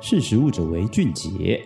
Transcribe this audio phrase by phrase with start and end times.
[0.00, 1.60] 识食物者为俊杰。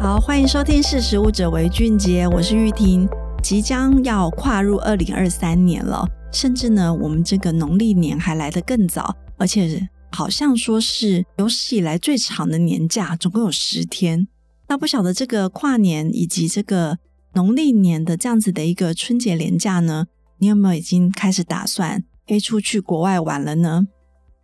[0.00, 3.08] 好，欢迎收听《识食物者为俊杰》，我是玉婷。
[3.42, 14.28] 即将要跨入二零二三年了，甚至呢，我们这个农历年还来得更早，而且好像说是有史以来最长的年假，总共有十天。
[14.68, 16.98] 那不晓得这个跨年以及这个
[17.34, 20.06] 农历年的这样子的一个春节连假呢，
[20.38, 23.88] 你有没有已经开始打算飞出去国外玩了呢？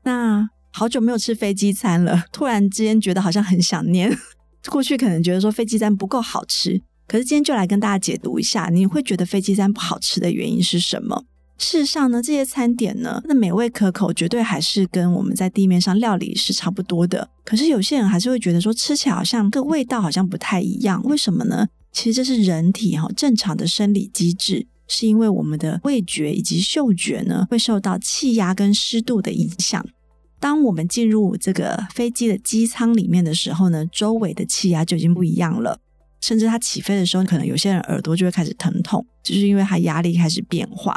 [0.05, 4.17] 那好久没有吃飞机餐了， 突然之间觉得好像很想念。
[4.69, 11.25] 过去可能觉得说飞机餐不够好吃，可是今天就来跟大家解读一下，你会觉得飞机餐不好吃的原因是什么？
[11.57, 17.29] 事实上呢，这些餐点呢，那美味可口，绝对还是跟我们在地面上料理是差不多的。
[17.45, 21.67] 可是有些人还是会觉得说，吃起来好像个味道好像不太一样，为什么呢？
[21.91, 29.87] 其实这是人体哈正常的生理机制，是因为我们的味觉以及嗅觉呢，会受到气压跟湿度的影响。
[30.41, 35.79] 当我们进入这个飞机的机舱里面的时候呢，周围的气压就已经不一样了，
[36.21, 40.97] 甚至它起飞的时候，可能有些人耳朵就会开始疼痛，就是因为它压力开始变化。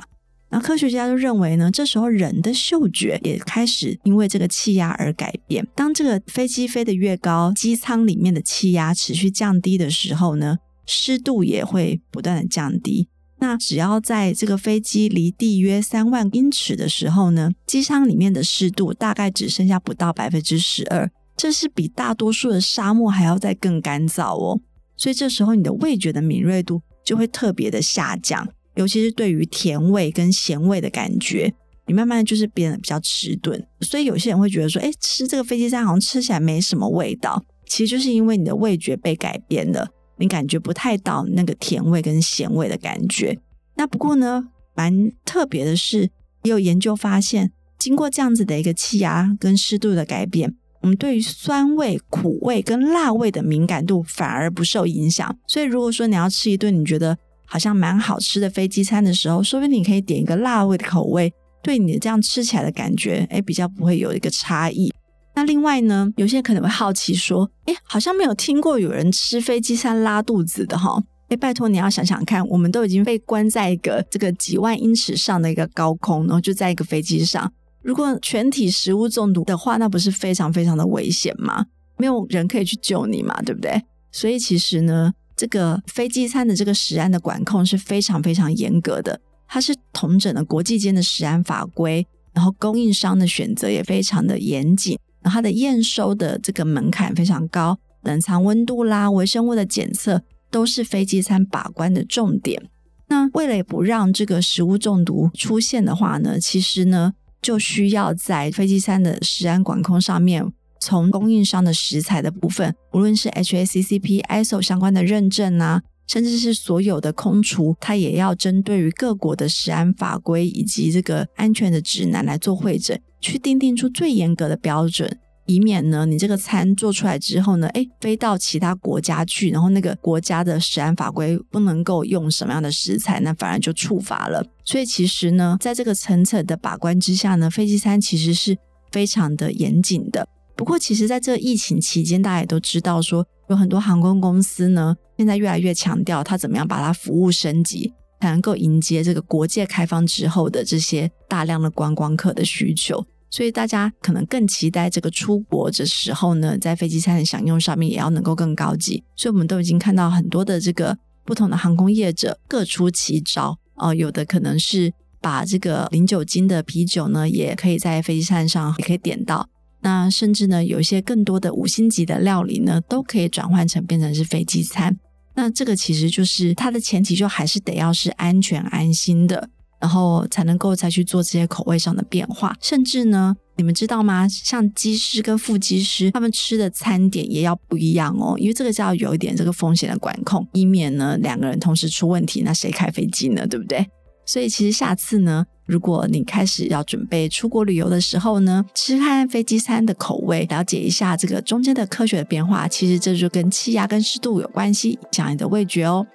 [0.53, 5.66] 那科学家就认为呢，这时候人的嗅觉也开始因为这个气压而改变。
[5.73, 13.07] 当这个飞机飞得越高，机舱里面的气压持续降低的时候呢，湿度也会不断的降低。
[13.42, 24.62] 那只要在这个飞机离地约三万英尺的时候呢，机舱里面的湿度大概只剩下不到百分之十二，这是比大多数的沙漠还要再更干燥哦。
[24.95, 31.52] 所以这时候你的味觉的敏锐度就会特别的下降，尤其是对于甜味跟咸味的感觉，
[31.88, 33.59] 你慢慢就是变得比较迟钝。
[33.80, 39.89] 所以有些人会觉得说，哎，吃这个飞机餐好像吃起来没什么味道，其实就是因为你的味觉被改变了。
[40.22, 43.38] 你感觉不太到那个甜味跟咸味的感觉。
[43.75, 46.09] 那不过呢，蛮特别的是，
[46.44, 55.35] 也有研究发现，经过这样子的一个气压跟湿度的改变，我们对于酸味、苦味跟辣味的敏感度反而不受影响。
[55.47, 64.94] 所以，如果说你要吃一顿你觉得好像蛮好吃的飞机餐的时候，说不定你可以点一个辣味的口味，对你的这样吃起来的感觉，哎，比较不会有一个差异。
[65.34, 71.02] 那另外呢，有些人可能会好奇说，诶，好像没有听过有人吃飞机餐拉肚子的哈。
[71.30, 77.50] 诶，拜托你要想想看，我们都已经被关在一个这个几万英尺上的一个高空，然后就在一个飞机上，
[77.81, 81.66] 如果全体食物中毒的话，那不是非常非常的危险吗？
[81.98, 83.81] 没有人可以去救你嘛，对不对？
[84.12, 95.00] 所以其实呢，这个飞机餐的这个食安的管控是非常非常严格的，它是同整了国际间的食安法规，然后供应商的选择也非常的严谨。
[95.21, 102.61] 然后它的验收的这个门槛非常高，冷藏温度啦、微生物的检测都是飞机餐把关的重点。
[103.07, 110.45] 那为了不让这个食物中毒出现的话呢，其实呢就需要在飞机餐的食安管控上面，
[110.79, 122.99] 从供应商的食材的部分，无论是 HACCP、ISO 相关的认证啊，甚至是所有的空厨，它也要针对于各国的食安法规以及这个安全的指南来做会诊。
[123.22, 134.45] 去订定出最严格的标准，以免呢你这个餐做出来之后呢，诶，飞到其他国家去，然后那个国家的食安法规不能够用什么样的食材，那反而就触发了。
[134.66, 138.57] 所以其实呢，在这个层层的把关之下呢，飞机餐其实是
[138.91, 140.27] 非常的严谨的。
[140.61, 147.91] 不过，其实在这疫情期间，大家也都知道说，有很多航空公司呢，现在越来越强调它怎么样把它服务升级。
[148.22, 159.03] 才能够迎接这个国界开放之后的这些大量的观光客的需求，所以大家可能更期待这个出国的时候呢，在飞机餐的享用上面也要能够更高级。
[159.16, 160.95] 所以我们都已经看到很多的这个
[161.25, 169.50] 不同的航空业者各出奇招哦、有的可能是把这个零酒精的啤酒呢，也可以在飞机餐上也可以点到。
[169.81, 174.96] 那甚至呢，有一些更多的五星级的料理呢，都可以转换成变成是飞机餐。
[175.34, 179.50] 那这个其实就是它的前提，就还是得要是安全安心的，
[179.80, 182.56] 然后才能够再去做这些口味上的变化。
[182.62, 184.28] 甚至呢，你们知道吗？
[184.28, 193.48] 像机师跟副机师他们吃的餐点也要不一样哦，因为这个就要有一点这个风险的管控，以免呢两个人同时出问题，那谁开飞机呢？
[193.48, 193.88] 对不对？
[194.25, 206.06] 所以其实下次呢，如果你开始要准备出国旅游的时候呢，吃看飞机餐的口味，了解一下这个中间的科学的变化，其实这就跟气压跟湿度有关系，影响你的味觉哦。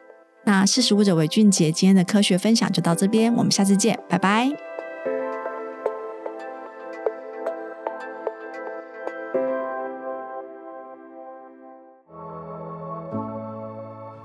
[0.45, 4.51] 那识食物者为俊杰，今天的科学分享就到这边，我们下次见，拜拜。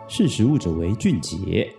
[0.10, 1.74] 识食物者为俊杰。